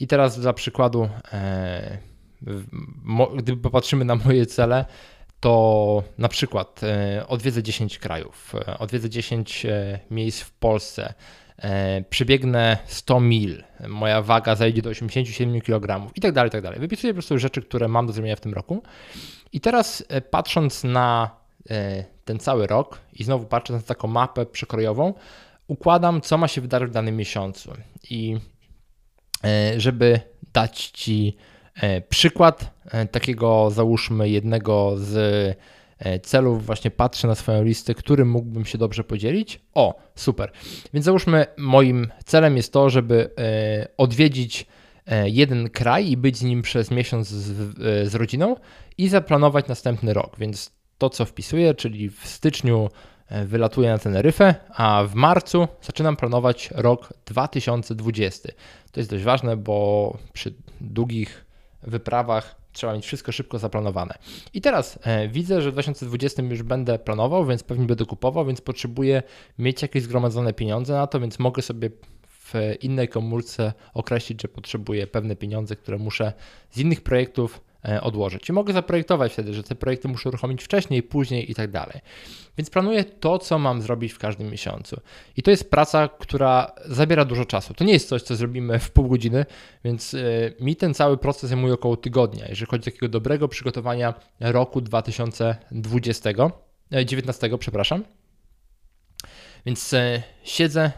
I 0.00 0.06
teraz 0.06 0.40
dla 0.40 0.52
przykładu, 0.52 1.08
e, 1.32 1.98
gdy 3.36 3.56
popatrzymy 3.56 4.04
na 4.04 4.14
moje 4.16 4.46
cele, 4.46 4.84
to 5.40 6.02
na 6.18 6.28
przykład 6.28 6.80
e, 6.82 7.24
odwiedzę 7.28 7.62
10 7.62 7.98
krajów, 7.98 8.54
e, 8.68 8.78
odwiedzę 8.78 9.10
10 9.10 9.66
miejsc 10.10 10.40
w 10.40 10.52
Polsce, 10.52 11.14
przebiegnę 12.10 12.78
100 12.86 13.20
mil, 13.20 13.64
moja 13.88 14.22
waga 14.22 14.54
zajdzie 14.54 14.82
do 14.82 14.90
87 14.90 15.60
kg 15.60 16.10
i 16.14 16.20
tak 16.20 16.32
dalej, 16.32 16.50
tak 16.50 16.62
dalej. 16.62 16.80
Wypisuję 16.80 17.12
po 17.12 17.14
prostu 17.14 17.38
rzeczy, 17.38 17.62
które 17.62 17.88
mam 17.88 18.06
do 18.06 18.12
zrobienia 18.12 18.36
w 18.36 18.40
tym 18.40 18.54
roku. 18.54 18.82
I 19.52 19.60
teraz 19.60 20.04
patrząc 20.30 20.84
na 20.84 21.30
ten 22.24 22.38
cały 22.38 22.66
rok 22.66 23.00
i 23.12 23.24
znowu 23.24 23.46
patrzę 23.46 23.72
na 23.72 23.80
taką 23.80 24.08
mapę 24.08 24.46
przekrojową, 24.46 25.14
układam, 25.66 26.20
co 26.20 26.38
ma 26.38 26.48
się 26.48 26.60
wydarzyć 26.60 26.90
w 26.90 26.92
danym 26.92 27.16
miesiącu. 27.16 27.72
I 28.10 28.36
e, 29.44 29.80
żeby 29.80 30.20
dać 30.52 30.90
Ci 30.90 31.36
e, 31.74 32.00
przykład 32.00 32.70
e, 32.84 33.06
takiego, 33.06 33.70
załóżmy, 33.70 34.28
jednego 34.28 34.94
z 34.96 35.58
celów, 36.22 36.66
właśnie 36.66 36.90
patrzę 36.90 37.28
na 37.28 37.34
swoją 37.34 37.62
listę, 37.62 37.94
którym 37.94 38.30
mógłbym 38.30 38.64
się 38.64 38.78
dobrze 38.78 39.04
podzielić. 39.04 39.60
O, 39.74 39.94
super. 40.14 40.52
Więc 40.94 41.04
załóżmy, 41.04 41.46
moim 41.56 42.12
celem 42.24 42.56
jest 42.56 42.72
to, 42.72 42.90
żeby 42.90 43.30
odwiedzić 43.96 44.66
jeden 45.24 45.70
kraj 45.70 46.10
i 46.10 46.16
być 46.16 46.36
z 46.36 46.42
nim 46.42 46.62
przez 46.62 46.90
miesiąc 46.90 47.28
z, 47.28 48.08
z 48.08 48.14
rodziną 48.14 48.56
i 48.98 49.08
zaplanować 49.08 49.68
następny 49.68 50.14
rok. 50.14 50.38
Więc 50.38 50.72
to, 50.98 51.10
co 51.10 51.24
wpisuję, 51.24 51.74
czyli 51.74 52.10
w 52.10 52.26
styczniu 52.26 52.88
e, 53.28 53.44
wylatuję 53.44 53.90
na 53.90 53.98
Teneryfę, 53.98 54.54
a 54.68 55.04
w 55.04 55.14
marcu 55.14 55.68
zaczynam 55.82 56.16
planować 56.16 56.70
rok 56.74 57.12
2020. 57.26 58.48
To 58.92 59.00
jest 59.00 59.10
dość 59.10 59.24
ważne, 59.24 59.56
bo 59.56 60.18
przy 60.32 60.54
długich 60.80 61.44
wyprawach 61.82 62.64
trzeba 62.72 62.94
mieć 62.94 63.06
wszystko 63.06 63.32
szybko 63.32 63.58
zaplanowane. 63.58 64.14
I 64.54 64.60
teraz 64.60 64.98
e, 65.02 65.28
widzę, 65.28 65.62
że 65.62 65.70
w 65.70 65.72
2020 65.72 66.42
już 66.42 66.62
będę 66.62 66.98
planował, 66.98 67.46
więc 67.46 67.62
pewnie 67.62 67.86
będę 67.86 68.04
kupował, 68.04 68.46
więc 68.46 68.60
potrzebuję 68.60 69.22
mieć 69.58 69.82
jakieś 69.82 70.02
zgromadzone 70.02 70.52
pieniądze 70.52 70.92
na 70.92 71.06
to, 71.06 71.20
więc 71.20 71.38
mogę 71.38 71.62
sobie 71.62 71.90
w 72.28 72.52
innej 72.80 73.08
komórce 73.08 73.72
określić, 73.94 74.42
że 74.42 74.48
potrzebuję 74.48 75.06
pewne 75.06 75.36
pieniądze, 75.36 75.76
które 75.76 75.98
muszę 75.98 76.32
z 76.70 76.78
innych 76.78 77.00
projektów 77.00 77.60
odłożyć. 78.00 78.48
I 78.48 78.52
mogę 78.52 78.72
zaprojektować 78.72 79.32
wtedy, 79.32 79.54
że 79.54 79.62
te 79.62 79.74
projekty 79.74 80.08
muszę 80.08 80.28
uruchomić 80.28 80.62
wcześniej, 80.62 81.02
później 81.02 81.50
i 81.50 81.54
tak 81.54 81.70
dalej. 81.70 82.00
Więc 82.58 82.70
planuję 82.70 83.04
to, 83.04 83.38
co 83.38 83.58
mam 83.58 83.82
zrobić 83.82 84.12
w 84.12 84.18
każdym 84.18 84.50
miesiącu. 84.50 85.00
I 85.36 85.42
to 85.42 85.50
jest 85.50 85.70
praca, 85.70 86.08
która 86.08 86.72
zabiera 86.86 87.24
dużo 87.24 87.44
czasu. 87.44 87.74
To 87.74 87.84
nie 87.84 87.92
jest 87.92 88.08
coś, 88.08 88.22
co 88.22 88.36
zrobimy 88.36 88.78
w 88.78 88.90
pół 88.90 89.08
godziny, 89.08 89.46
więc 89.84 90.14
e, 90.14 90.18
mi 90.60 90.76
ten 90.76 90.94
cały 90.94 91.16
proces 91.18 91.50
zajmuje 91.50 91.74
około 91.74 91.96
tygodnia, 91.96 92.46
jeżeli 92.48 92.66
chodzi 92.66 92.82
o 92.82 92.84
takiego 92.84 93.08
dobrego 93.08 93.48
przygotowania 93.48 94.14
roku 94.40 94.80
2020, 94.80 96.30
19, 97.04 97.46
e, 97.46 97.58
przepraszam. 97.58 98.04
Więc 99.66 99.94
siedzę 100.44 100.92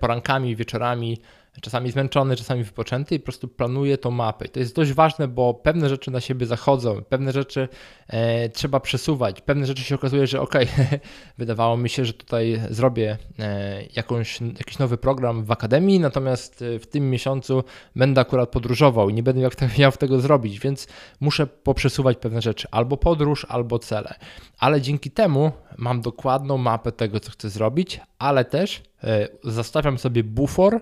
porankami, 0.00 0.56
wieczorami, 0.56 1.20
czasami 1.60 1.90
zmęczony, 1.90 2.36
czasami 2.36 2.64
wypoczęty 2.64 3.14
i 3.14 3.18
po 3.18 3.24
prostu 3.24 3.48
planuję 3.48 3.98
tą 3.98 4.10
mapę. 4.10 4.46
I 4.46 4.48
to 4.48 4.60
jest 4.60 4.74
dość 4.74 4.92
ważne, 4.92 5.28
bo 5.28 5.54
pewne 5.54 5.88
rzeczy 5.88 6.10
na 6.10 6.20
siebie 6.20 6.46
zachodzą, 6.46 7.02
pewne 7.08 7.32
rzeczy 7.32 7.68
e, 8.08 8.48
trzeba 8.48 8.80
przesuwać, 8.80 9.40
pewne 9.40 9.66
rzeczy 9.66 9.82
się 9.82 9.94
okazuje, 9.94 10.26
że 10.26 10.40
ok, 10.40 10.54
wydawało 11.38 11.76
mi 11.76 11.88
się, 11.88 12.04
że 12.04 12.12
tutaj 12.12 12.60
zrobię 12.70 13.18
e, 13.38 13.82
jakąś, 13.96 14.40
jakiś 14.40 14.78
nowy 14.78 14.96
program 14.96 15.44
w 15.44 15.50
akademii, 15.50 16.00
natomiast 16.00 16.62
e, 16.62 16.78
w 16.78 16.86
tym 16.86 17.10
miesiącu 17.10 17.64
będę 17.96 18.20
akurat 18.20 18.50
podróżował 18.50 19.10
i 19.10 19.14
nie 19.14 19.22
będę 19.22 19.48
miał 19.78 19.92
tego 19.98 20.20
zrobić, 20.20 20.60
więc 20.60 20.88
muszę 21.20 21.46
poprzesuwać 21.46 22.16
pewne 22.16 22.42
rzeczy, 22.42 22.68
albo 22.70 22.96
podróż, 22.96 23.46
albo 23.48 23.78
cele. 23.78 24.14
Ale 24.58 24.80
dzięki 24.80 25.10
temu 25.10 25.52
mam 25.76 26.00
dokładną 26.00 26.58
mapę 26.58 26.92
tego, 26.92 27.20
co 27.20 27.30
chcę 27.30 27.48
zrobić, 27.48 28.00
ale 28.18 28.44
też 28.44 28.82
e, 29.04 29.28
zostawiam 29.44 29.98
sobie 29.98 30.24
bufor, 30.24 30.80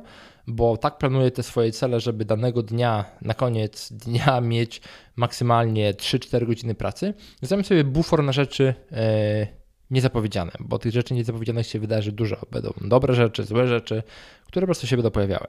bo 0.48 0.76
tak 0.76 0.98
planuję 0.98 1.30
te 1.30 1.42
swoje 1.42 1.72
cele, 1.72 2.00
żeby 2.00 2.24
danego 2.24 2.62
dnia, 2.62 3.04
na 3.22 3.34
koniec 3.34 3.92
dnia 3.92 4.40
mieć 4.54 4.80
maksymalnie 5.16 5.94
3-4 5.94 6.46
godziny 6.46 6.74
pracy. 6.74 7.14
Zostawiam 7.40 7.64
sobie 7.64 7.84
bufor 7.84 8.24
na 8.24 8.32
rzeczy 8.32 8.74
e, 8.92 9.46
niezapowiedziane, 9.90 10.52
bo 10.60 10.78
tych 10.78 10.92
rzeczy 10.92 11.14
niezapowiedzianych 11.14 11.66
się 11.66 11.78
wydarzy 11.78 12.12
dużo. 12.12 12.36
Będą 12.50 12.72
dobre 12.80 13.14
rzeczy, 13.14 13.44
złe 13.44 13.68
rzeczy, 13.68 14.02
które 14.46 14.64
po 14.64 14.66
prostu 14.66 14.86
się 14.86 14.96
będą 14.96 15.10
pojawiały. 15.10 15.46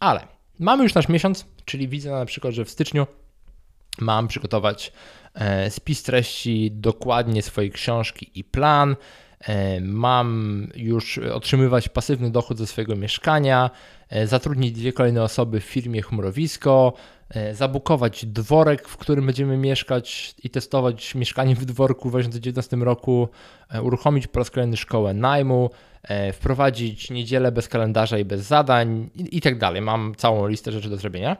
Ale 0.00 0.20
mamy 0.58 0.82
już 0.82 0.94
nasz 0.94 1.08
miesiąc, 1.08 1.46
czyli 1.64 1.88
widzę 1.88 2.10
na 2.10 2.26
przykład, 2.26 2.54
że 2.54 2.64
w 2.64 2.70
styczniu 2.70 3.06
mam 4.00 4.28
przygotować 4.28 4.92
e, 5.34 5.70
spis 5.70 6.02
treści 6.02 6.70
dokładnie 6.72 7.42
swojej 7.42 7.70
książki 7.70 8.30
i 8.34 8.44
plan. 8.44 8.96
E, 9.40 9.80
mam 9.80 10.68
już 10.76 11.18
otrzymywać 11.18 11.88
pasywny 11.88 12.30
dochód 12.30 12.58
ze 12.58 12.66
swojego 12.66 12.96
mieszkania, 12.96 13.70
e, 14.08 14.26
zatrudnić 14.26 14.72
dwie 14.72 14.92
kolejne 14.92 15.22
osoby 15.22 15.60
w 15.60 15.64
firmie 15.64 16.02
Chmurowisko, 16.02 16.92
zabukować 17.52 18.26
dworek, 18.26 18.88
w 18.88 18.96
którym 18.96 19.26
będziemy 19.26 19.56
mieszkać 19.56 20.34
i 20.44 20.50
testować 20.50 21.14
mieszkanie 21.14 21.54
w 21.54 21.64
dworku 21.64 22.08
w 22.08 22.12
2019 22.12 22.76
roku, 22.76 23.28
uruchomić 23.82 24.26
po 24.26 24.38
raz 24.38 24.50
kolejny 24.50 24.76
szkołę 24.76 25.14
najmu, 25.14 25.70
wprowadzić 26.32 27.10
niedzielę 27.10 27.52
bez 27.52 27.68
kalendarza 27.68 28.18
i 28.18 28.24
bez 28.24 28.40
zadań 28.40 29.10
i, 29.14 29.40
tak 29.40 29.58
dalej. 29.58 29.82
Mam 29.82 30.14
całą 30.16 30.46
listę 30.46 30.72
rzeczy 30.72 30.90
do 30.90 30.96
zrobienia. 30.96 31.36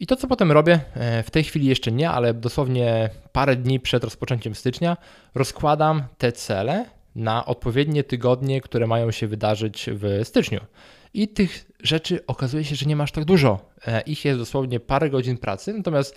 I 0.00 0.06
to, 0.06 0.16
co 0.16 0.28
potem 0.28 0.52
robię, 0.52 0.80
e, 0.94 1.22
w 1.22 1.30
tej 1.30 1.44
chwili 1.44 1.66
jeszcze 1.66 1.92
nie, 1.92 2.10
ale 2.10 2.34
dosłownie 2.34 3.10
parę 3.32 3.56
dni 3.56 3.80
przed 3.80 4.04
rozpoczęciem 4.04 4.54
stycznia, 4.54 4.96
rozkładam 5.34 6.02
te 6.18 6.32
cele 6.32 6.84
na 7.14 7.46
odpowiednie 7.46 8.04
tygodnie, 8.04 8.60
które 8.60 8.86
mają 8.86 9.10
się 9.10 9.26
wydarzyć 9.26 9.90
w 9.92 10.20
styczniu. 10.24 10.60
I 11.14 11.28
tych 11.28 11.70
rzeczy 11.82 12.26
okazuje 12.26 12.64
się, 12.64 12.76
że 12.76 12.86
nie 12.86 12.96
masz 12.96 13.12
tak 13.12 13.24
dużo. 13.24 13.70
E, 13.86 14.00
ich 14.00 14.24
jest 14.24 14.38
dosłownie 14.38 14.80
parę 14.80 15.10
godzin 15.10 15.38
pracy, 15.38 15.72
natomiast 15.72 16.16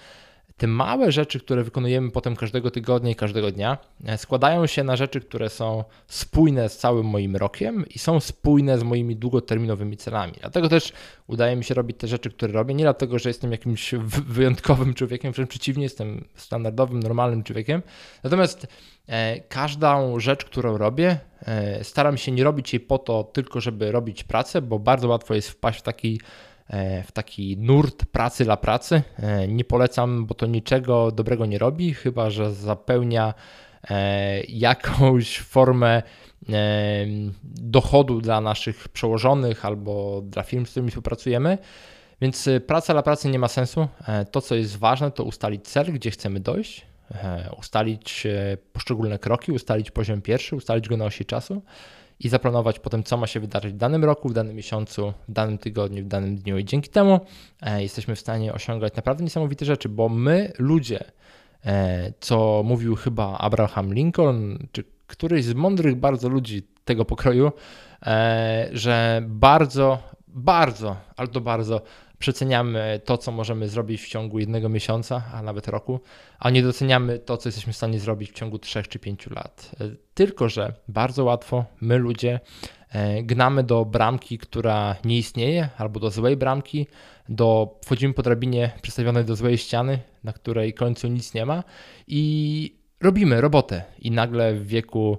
te 0.58 0.68
małe 0.68 1.12
rzeczy, 1.12 1.40
które 1.40 1.64
wykonujemy 1.64 2.12
potem 2.12 2.36
każdego 2.36 2.72
tygodnia 2.72 3.12
i 3.12 3.16
każdego 3.16 3.52
dnia, 3.52 3.78
e, 4.06 4.18
składają 4.18 4.68
się 4.68 4.84
na 4.84 4.96
rzeczy, 4.96 5.22
które 5.22 5.50
są 5.50 5.84
spójne 6.08 6.70
z 6.70 6.78
całym 6.78 7.06
moim 7.06 7.36
rokiem 7.36 7.86
i 7.96 8.00
są 8.00 8.20
spójne 8.20 8.78
z 8.78 8.84
moimi 8.84 9.16
długoterminowymi 9.16 9.98
celami. 9.98 10.34
Dlatego 10.42 10.70
też 10.70 10.94
udaje 11.28 11.56
mi 11.56 11.64
się 11.64 11.74
robić 11.74 11.98
te 11.98 12.08
rzeczy, 12.08 12.30
które 12.30 12.54
robię, 12.54 12.74
nie 12.74 12.84
dlatego, 12.84 13.20
że 13.20 13.30
jestem 13.30 13.52
jakimś 13.52 13.94
wyjątkowym 14.38 14.94
człowiekiem, 14.94 15.32
wręcz 15.32 15.50
przeciwnie, 15.50 15.84
jestem 15.84 16.26
standardowym, 16.36 17.00
normalnym 17.00 17.44
człowiekiem. 17.44 17.82
Natomiast 18.24 18.68
e, 19.08 19.40
każdą 19.40 20.20
rzecz, 20.20 20.46
którą 20.46 20.78
robię, 20.78 21.20
e, 21.42 21.84
staram 21.84 22.18
się 22.18 22.32
nie 22.32 22.44
robić 22.44 22.74
jej 22.74 22.80
po 22.80 22.98
to 22.98 23.24
tylko, 23.24 23.62
żeby 23.62 23.92
robić 23.92 24.24
pracę, 24.24 24.62
bo 24.62 24.80
bardzo 24.80 25.08
łatwo 25.08 25.34
jest 25.34 25.50
wpaść 25.50 25.80
w 25.80 25.84
taki 25.84 26.20
w 27.06 27.12
taki 27.12 27.58
nurt 27.58 28.06
pracy 28.06 28.44
dla 28.44 28.58
pracy. 28.58 29.02
E, 29.20 29.48
nie 29.48 29.64
polecam, 29.64 30.26
bo 30.26 30.36
to 30.36 30.46
niczego 30.46 31.12
dobrego 31.12 31.46
nie 31.46 31.58
robi, 31.58 31.94
chyba 31.94 32.30
że 32.30 32.54
zapełnia 32.54 33.34
e, 33.90 34.42
jakąś 34.44 35.40
formę 35.40 36.04
dochodu 37.44 38.22
dla 38.22 38.42
naszych 38.42 38.90
przełożonych 38.90 39.66
albo 39.66 40.22
dla 40.22 40.44
firm, 40.44 40.66
z 40.66 40.70
którymi 40.70 40.90
współpracujemy. 40.90 41.58
Więc 42.22 42.50
praca 42.68 42.94
dla 42.94 43.04
pracy 43.04 43.30
nie 43.30 43.40
ma 43.40 43.48
sensu. 43.48 43.88
To, 44.32 44.42
co 44.42 44.56
jest 44.56 44.78
ważne, 44.78 45.12
to 45.12 45.24
ustalić 45.24 45.68
cel, 45.68 45.94
gdzie 45.94 46.12
chcemy 46.12 46.40
dojść, 46.40 46.86
ustalić 47.60 48.28
poszczególne 48.74 49.20
kroki, 49.20 49.52
ustalić 49.52 49.92
poziom 49.92 50.22
pierwszy, 50.22 50.56
ustalić 50.56 50.90
go 50.90 50.98
na 50.98 51.06
osi 51.06 51.26
czasu 51.26 51.62
i 52.20 52.30
zaplanować 52.30 52.80
potem, 52.80 53.04
co 53.04 53.18
ma 53.18 53.28
się 53.28 53.40
wydarzyć 53.40 53.74
w 53.74 53.78
danym 53.78 54.06
roku, 54.06 54.30
w 54.30 54.34
danym 54.34 54.56
miesiącu, 54.56 55.14
w 55.28 55.32
danym 55.32 55.58
tygodniu, 55.58 56.04
w 56.04 56.08
danym 56.08 56.36
dniu. 56.36 56.58
I 56.58 56.66
dzięki 56.66 56.90
temu 56.90 57.20
e, 57.62 57.82
jesteśmy 57.82 58.16
w 58.16 58.20
stanie 58.20 58.54
osiągać 58.54 58.96
naprawdę 58.96 59.24
niesamowite 59.24 59.66
rzeczy, 59.66 59.90
bo 59.90 60.10
my, 60.10 60.52
ludzie, 60.60 61.04
e, 61.66 62.14
co 62.20 62.62
mówił 62.66 62.96
chyba 62.96 63.38
Abraham 63.38 63.94
Lincoln, 63.94 64.68
czy 64.72 64.84
któryś 65.08 65.46
z 65.46 65.54
mądrych 65.54 65.96
bardzo 65.96 66.30
ludzi 66.30 66.68
tego 66.86 67.06
pokroju, 67.06 67.52
e, 68.06 68.70
że 68.72 69.22
bardzo, 69.28 70.00
bardzo, 70.28 70.96
ale 71.18 71.28
to 71.28 71.42
bardzo 71.42 71.82
przeceniamy 72.20 73.02
to, 73.06 73.18
co 73.18 73.32
możemy 73.32 73.70
zrobić 73.70 74.02
w 74.02 74.08
ciągu 74.08 74.40
jednego 74.40 74.70
miesiąca, 74.70 75.24
a 75.34 75.42
nawet 75.42 75.68
roku, 75.68 76.00
a 76.40 76.50
nie 76.50 76.64
doceniamy 76.64 77.20
to, 77.20 77.38
co 77.38 77.50
jesteśmy 77.50 77.74
w 77.74 77.78
stanie 77.78 78.00
zrobić 78.00 78.32
w 78.32 78.34
ciągu 78.34 78.60
3 78.60 78.84
czy 78.84 79.00
5 79.00 79.28
lat. 79.28 79.72
Tylko, 80.14 80.50
że 80.50 80.74
bardzo 80.88 81.24
łatwo 81.24 81.66
my 81.82 81.98
ludzie 81.98 82.40
e, 82.90 83.24
gnamy 83.24 83.64
do 83.64 83.86
bramki, 83.86 84.38
która 84.38 84.96
nie 85.06 85.18
istnieje, 85.18 85.70
albo 85.78 86.00
do 86.00 86.12
złej 86.12 86.38
bramki, 86.38 86.88
do, 87.30 87.80
wchodzimy 87.86 88.14
po 88.14 88.24
drabinie 88.24 88.72
przystawionej 88.82 89.26
do 89.26 89.36
złej 89.36 89.58
ściany, 89.58 90.00
na 90.24 90.34
której 90.34 90.74
końcu 90.74 91.08
nic 91.08 91.34
nie 91.34 91.46
ma 91.46 91.64
i 92.08 92.76
robimy 93.02 93.42
robotę. 93.42 93.84
I 94.00 94.12
nagle 94.12 94.54
w 94.54 94.68
wieku 94.68 95.18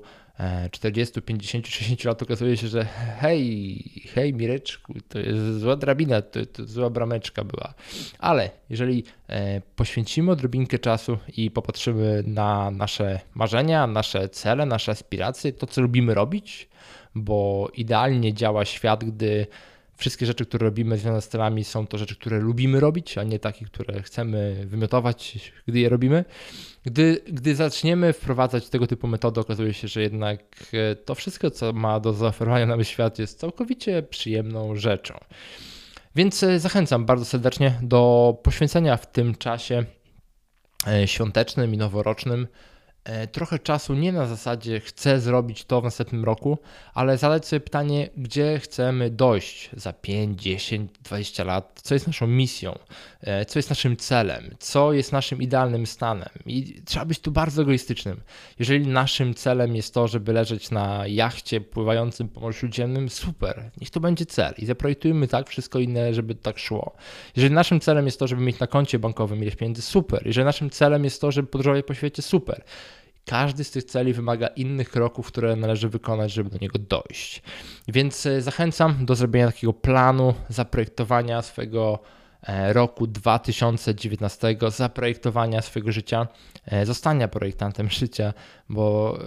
40, 0.70 1.22
50, 1.22 1.66
60 1.66 2.04
lat 2.04 2.22
okazuje 2.22 2.56
się, 2.56 2.68
że 2.68 2.84
hej, 3.18 3.84
hej 4.14 4.34
Mireczku, 4.34 4.94
to 5.08 5.18
jest 5.18 5.58
zła 5.58 5.76
drabina, 5.76 6.22
to, 6.22 6.46
to 6.46 6.66
zła 6.66 6.90
brameczka 6.90 7.44
była. 7.44 7.74
Ale 8.18 8.50
jeżeli 8.70 9.04
e, 9.28 9.60
poświęcimy 9.76 10.30
odrobinkę 10.30 10.78
czasu 10.78 11.18
i 11.36 11.50
popatrzymy 11.50 12.22
na 12.26 12.70
nasze 12.70 13.20
marzenia, 13.34 13.86
nasze 13.86 14.28
cele, 14.28 14.66
nasze 14.66 14.92
aspiracje, 14.92 15.52
to 15.52 15.66
co 15.66 15.80
lubimy 15.80 16.14
robić, 16.14 16.68
bo 17.14 17.68
idealnie 17.74 18.34
działa 18.34 18.64
świat, 18.64 19.04
gdy 19.04 19.46
wszystkie 19.98 20.26
rzeczy, 20.26 20.46
które 20.46 20.64
robimy 20.64 20.98
związane 20.98 21.22
z 21.22 21.28
celami 21.28 21.64
są 21.64 21.86
to 21.86 21.98
rzeczy, 21.98 22.16
które 22.16 22.38
lubimy 22.38 22.80
robić, 22.80 23.18
a 23.18 23.22
nie 23.22 23.38
takie, 23.38 23.64
które 23.64 24.02
chcemy 24.02 24.66
wymiotować, 24.66 25.52
gdy 25.66 25.78
je 25.78 25.88
robimy. 25.88 26.24
Gdy, 26.84 27.20
gdy 27.28 27.54
zaczniemy 27.54 28.12
wprowadzać 28.12 28.68
tego 28.68 28.86
typu 28.86 29.06
metody, 29.06 29.40
okazuje 29.40 29.74
się, 29.74 29.88
że 29.88 30.02
jednak 30.02 30.40
e, 30.72 30.96
to 30.96 31.14
wszystko, 31.14 31.50
co 31.50 31.72
ma 31.72 32.00
do 32.00 32.12
zaoferowania 32.12 32.66
nam 32.66 32.84
świat, 32.84 33.18
jest 33.18 33.38
całkowicie 33.38 34.02
przyjemną 34.02 34.76
rzeczą. 34.76 35.14
Więc 36.14 36.42
e, 36.42 36.60
zachęcam 36.60 37.06
bardzo 37.06 37.24
serdecznie 37.24 37.78
do 37.82 38.34
poświęcenia 38.42 38.96
w 38.96 39.12
tym 39.12 39.34
czasie 39.34 39.84
e, 40.86 41.08
świątecznym 41.08 41.74
i 41.74 41.76
noworocznym 41.76 42.46
trochę 43.32 43.58
czasu 43.58 43.94
nie 43.94 44.12
na 44.12 44.26
zasadzie 44.26 44.80
chcę 44.80 45.20
zrobić 45.20 45.64
to 45.64 45.80
w 45.80 45.84
następnym 45.84 46.24
roku, 46.24 46.58
ale 46.94 47.18
zadać 47.18 47.46
sobie 47.46 47.60
pytanie, 47.60 48.08
gdzie 48.16 48.58
chcemy 48.58 49.10
dojść 49.10 49.70
za 49.72 49.92
5, 49.92 50.42
10, 50.42 50.92
20 51.02 51.44
lat, 51.44 51.80
co 51.82 51.94
jest 51.94 52.06
naszą 52.06 52.26
misją, 52.26 52.78
e, 53.20 53.44
co 53.44 53.58
jest 53.58 53.70
naszym 53.70 53.96
celem, 53.96 54.54
co 54.58 54.92
jest 54.92 55.12
naszym 55.12 55.42
idealnym 55.42 55.86
stanem. 55.86 56.28
I 56.46 56.82
trzeba 56.84 57.04
być 57.04 57.18
tu 57.18 57.30
bardzo 57.30 57.62
egoistycznym. 57.62 58.20
Jeżeli 58.58 58.86
naszym 58.86 59.34
celem 59.34 59.76
jest 59.76 59.94
to, 59.94 60.08
żeby 60.08 60.32
leżeć 60.32 60.70
na 60.70 61.06
jachcie 61.06 61.60
pływającym 61.60 62.28
po 62.28 62.40
Morzu 62.40 62.58
Śródziemnym, 62.58 63.08
super, 63.08 63.70
niech 63.80 63.90
to 63.90 64.00
będzie 64.00 64.26
cel 64.26 64.54
i 64.58 64.66
zaprojektujmy 64.66 65.28
tak 65.28 65.48
wszystko 65.48 65.78
inne, 65.78 66.14
żeby 66.14 66.34
tak 66.34 66.58
szło. 66.58 66.96
Jeżeli 67.36 67.54
naszym 67.54 67.80
celem 67.80 68.06
jest 68.06 68.18
to, 68.18 68.26
żeby 68.26 68.42
mieć 68.42 68.58
na 68.58 68.66
koncie 68.66 68.98
bankowym 68.98 69.42
ileś 69.42 69.56
pieniędzy, 69.56 69.82
super. 69.82 70.26
Jeżeli 70.26 70.44
naszym 70.44 70.70
celem 70.70 71.04
jest 71.04 71.20
to, 71.20 71.32
żeby 71.32 71.48
podróżować 71.48 71.86
po 71.86 71.94
świecie, 71.94 72.22
super. 72.22 72.64
Każdy 73.28 73.64
z 73.64 73.70
tych 73.70 73.84
celi 73.84 74.12
wymaga 74.12 74.46
innych 74.46 74.90
kroków, 74.90 75.26
które 75.26 75.56
należy 75.56 75.88
wykonać, 75.88 76.32
żeby 76.32 76.50
do 76.50 76.58
niego 76.58 76.78
dojść. 76.78 77.42
Więc 77.88 78.26
e, 78.26 78.42
zachęcam 78.42 79.06
do 79.06 79.14
zrobienia 79.14 79.46
takiego 79.46 79.72
planu 79.72 80.34
zaprojektowania 80.48 81.42
swojego 81.42 81.98
e, 82.42 82.72
roku 82.72 83.06
2019, 83.06 84.56
zaprojektowania 84.68 85.62
swojego 85.62 85.92
życia, 85.92 86.28
e, 86.66 86.86
zostania 86.86 87.28
projektantem 87.28 87.90
życia, 88.00 88.32
bo 88.68 89.18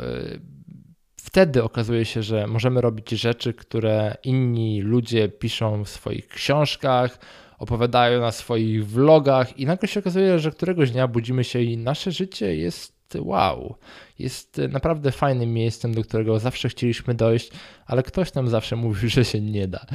wtedy 1.15 1.63
okazuje 1.63 2.05
się, 2.05 2.23
że 2.23 2.47
możemy 2.47 2.81
robić 2.81 3.09
rzeczy, 3.09 3.53
które 3.53 4.17
inni 4.23 4.81
ludzie 4.81 5.29
piszą 5.29 5.83
w 5.83 5.89
swoich 5.89 6.27
książkach, 6.27 7.19
opowiadają 7.59 8.21
na 8.21 8.31
swoich 8.31 8.87
vlogach 8.87 9.59
i 9.59 9.65
nagle 9.65 9.87
się 9.87 9.99
okazuje, 9.99 10.39
że 10.39 10.51
któregoś 10.51 10.91
dnia 10.91 11.07
budzimy 11.07 11.43
się 11.43 11.61
i 11.61 11.77
nasze 11.77 12.11
życie 12.11 12.55
jest 12.55 13.00
wow, 13.19 13.75
jest 14.19 14.61
naprawdę 14.69 15.11
fajnym 15.11 15.53
miejscem, 15.53 15.93
do 15.93 16.03
którego 16.03 16.39
zawsze 16.39 16.69
chcieliśmy 16.69 17.13
dojść, 17.13 17.51
ale 17.85 18.03
ktoś 18.03 18.33
nam 18.33 18.47
zawsze 18.47 18.75
mówił, 18.75 19.09
że 19.09 19.25
się 19.25 19.41
nie 19.41 19.67
da. 19.67 19.85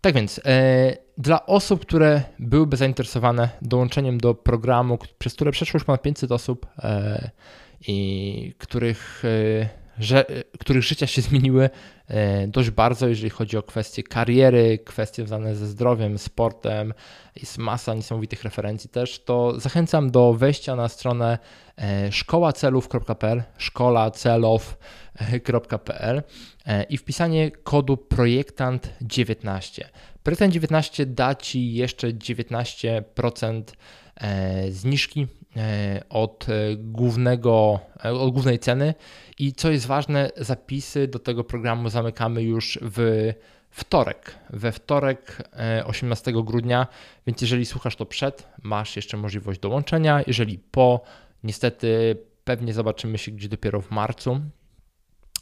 Tak 0.00 0.14
więc, 0.14 0.40
e, 0.44 0.96
dla 1.18 1.46
osób, 1.46 1.80
które 1.80 2.22
byłyby 2.38 2.76
zainteresowane 2.76 3.48
dołączeniem 3.62 4.18
do 4.18 4.34
programu, 4.34 4.98
przez 5.18 5.34
które 5.34 5.52
przeszło 5.52 5.78
już 5.78 5.84
ponad 5.84 6.02
500 6.02 6.32
osób 6.32 6.66
i 7.88 8.54
których 8.58 9.22
że, 9.98 10.24
których 10.58 10.82
życia 10.82 11.06
się 11.06 11.22
zmieniły 11.28 11.70
e, 12.08 12.48
dość 12.48 12.70
bardzo, 12.70 13.08
jeżeli 13.08 13.30
chodzi 13.30 13.56
o 13.56 13.62
kwestie 13.62 14.02
kariery, 14.02 14.78
kwestie 14.84 15.22
związane 15.22 15.56
ze 15.56 15.66
zdrowiem, 15.66 16.18
sportem, 16.18 16.94
jest 17.36 17.58
masa 17.58 17.94
niesamowitych 17.94 18.44
referencji 18.44 18.90
też, 18.90 19.24
to 19.24 19.60
zachęcam 19.60 20.10
do 20.10 20.34
wejścia 20.34 20.76
na 20.76 20.88
stronę 20.88 21.38
e, 21.78 22.12
szkołacelów.pl, 22.12 23.42
szkolacelow.pl 23.58 26.22
e, 26.66 26.82
i 26.82 26.98
wpisanie 26.98 27.50
kodu 27.50 27.94
projektant19. 27.94 29.84
Projektant 30.22 30.52
19 30.52 31.06
da 31.06 31.34
Ci 31.34 31.74
jeszcze 31.74 32.08
19% 32.08 33.62
zniżki 34.70 35.26
od 36.08 36.46
głównego, 36.76 37.80
od 38.02 38.32
głównej 38.32 38.58
ceny 38.58 38.94
i 39.38 39.52
co 39.52 39.70
jest 39.70 39.86
ważne, 39.86 40.30
zapisy 40.36 41.08
do 41.08 41.18
tego 41.18 41.44
programu 41.44 41.88
zamykamy 41.88 42.42
już 42.42 42.78
w 42.82 43.32
wtorek. 43.72 44.38
We 44.50 44.72
wtorek 44.72 45.48
18 45.84 46.30
e, 46.30 46.42
grudnia, 46.42 46.86
więc 47.26 47.40
jeżeli 47.40 47.66
słuchasz 47.66 47.96
to 47.96 48.06
przed, 48.06 48.48
masz 48.62 48.96
jeszcze 48.96 49.16
możliwość 49.16 49.60
dołączenia. 49.60 50.22
Jeżeli 50.26 50.58
po, 50.58 51.00
niestety 51.44 52.16
pewnie 52.44 52.72
zobaczymy 52.72 53.18
się 53.18 53.32
gdzieś 53.32 53.48
dopiero 53.48 53.80
w 53.80 53.90
marcu. 53.90 54.40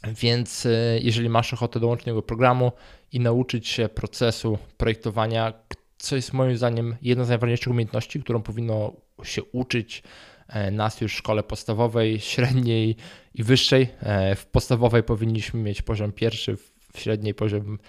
Więc 0.07 0.65
e, 0.65 0.99
jeżeli 0.99 1.29
masz 1.29 1.53
ochotę 1.53 1.79
dołączyć 1.79 2.05
do 2.05 2.21
programu 2.21 2.71
i 3.11 3.19
nauczyć 3.19 3.67
się 3.67 3.89
procesu 3.89 4.57
projektowania, 4.77 5.53
co 6.01 6.15
jest 6.15 6.33
moim 6.33 6.57
zdaniem 6.57 6.95
jedną 7.01 7.25
z 7.25 7.29
najważniejszych 7.29 7.67
umiejętności, 7.67 8.23
którą 8.23 8.41
powinno 8.41 8.93
się 9.23 9.43
uczyć 9.43 10.03
E, 10.51 10.71
nas 10.71 11.01
już 11.01 11.13
w 11.13 11.17
szkole 11.17 11.43
podstawowej, 11.43 12.19
średniej 12.19 12.95
i 13.33 13.43
wyższej. 13.43 13.87
E, 13.99 14.35
w 14.35 14.45
podstawowej 14.45 15.03
powinniśmy 15.03 15.59
mieć 15.59 15.81
poziom 15.81 16.11
pierwszy, 16.11 16.57
w 16.93 16.99
średniej 16.99 17.33
poziom 17.33 17.79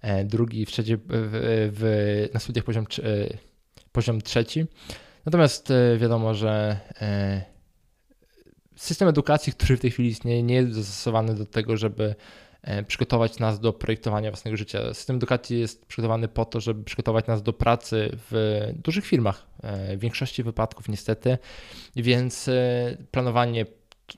e, 0.00 0.24
drugi, 0.24 0.66
w 0.66 0.70
trzeciej, 0.70 0.96
w, 0.96 1.02
w, 1.08 2.28
na 2.34 2.40
studiach 2.40 2.64
poziom, 2.64 2.86
poziom 3.92 4.20
trzeci. 4.20 4.66
Natomiast 5.26 5.72
wiadomo, 5.98 6.34
że 6.34 6.80
system 8.76 9.08
edukacji, 9.08 9.52
który 9.52 9.76
w 9.76 9.80
tej 9.80 9.90
chwili 9.90 10.08
istnieje, 10.08 10.42
nie 10.42 10.54
jest 10.54 10.74
dostosowany 10.74 11.34
do 11.34 11.46
tego, 11.46 11.76
żeby 11.76 12.14
przygotować 12.86 13.38
nas 13.38 13.60
do 13.60 13.72
projektowania 13.72 14.30
własnego 14.30 14.56
życia. 14.56 14.94
System 14.94 15.16
edukacji 15.16 15.60
jest 15.60 15.86
przygotowany 15.86 16.28
po 16.28 16.44
to, 16.44 16.60
żeby 16.60 16.84
przygotować 16.84 17.26
nas 17.26 17.42
do 17.42 17.52
pracy 17.52 18.10
w 18.30 18.60
dużych 18.74 19.06
firmach, 19.06 19.46
e, 19.62 19.96
w 19.96 20.00
większości 20.00 20.42
wypadków 20.42 20.88
niestety, 20.88 21.38
więc 21.96 22.48
e, 22.48 22.96
planowanie 23.10 23.66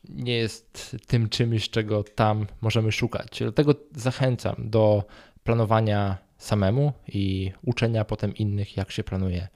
nie 0.09 0.37
jest 0.37 0.97
tym 1.07 1.29
czymś, 1.29 1.71
czego 1.71 2.05
tam 2.05 2.47
możemy 2.61 2.93
szukać. 2.93 3.39
Dlatego 3.39 3.75
zachęcam 3.97 4.55
do 4.59 5.05
planowania 5.45 6.19
samemu 6.39 6.93
i 7.09 7.53
uczenia 7.65 8.05
potem 8.05 8.35
innych, 8.35 8.77
jak 8.77 8.91
się 8.91 9.05
planuje 9.05 9.49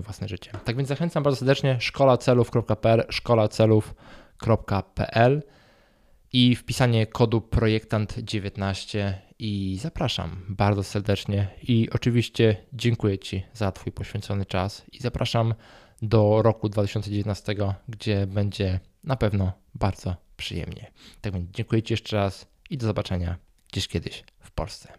własne 0.00 0.28
życie. 0.28 0.50
Tak 0.64 0.76
więc 0.76 0.88
zachęcam 0.88 1.22
bardzo 1.22 1.36
serdecznie 1.36 1.76
szkolacelów.pl, 1.80 3.04
szkolacelów.pl 3.10 5.42
i 6.36 6.56
wpisanie 6.56 7.06
kodu 7.06 7.38
projektant19 7.38 9.12
i 9.38 9.78
zapraszam 9.80 10.44
bardzo 10.48 10.82
serdecznie 10.82 11.48
i 11.62 11.88
oczywiście 11.90 12.56
dziękuję 12.72 13.18
Ci 13.18 13.42
za 13.52 13.72
Twój 13.72 13.92
poświęcony 13.92 14.46
czas 14.46 14.84
i 14.92 15.00
zapraszam 15.00 15.54
do 16.02 16.42
roku 16.42 16.68
2019, 16.68 17.54
gdzie 17.88 18.26
będzie 18.26 18.80
na 19.04 19.16
pewno 19.16 19.52
bardzo 19.74 20.16
przyjemnie. 20.36 20.92
Tak 21.20 21.32
więc 21.32 21.50
dziękuję 21.50 21.82
Ci 21.82 21.92
jeszcze 21.92 22.16
raz 22.16 22.46
i 22.70 22.78
do 22.78 22.86
zobaczenia 22.86 23.36
gdzieś 23.72 23.88
kiedyś 23.88 24.24
w 24.40 24.50
Polsce. 24.50 24.92